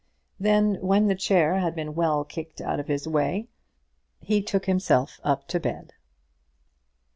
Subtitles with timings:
[0.39, 3.49] Then when the chair had been well kicked out of his way,
[4.19, 5.93] he took himself up to bed.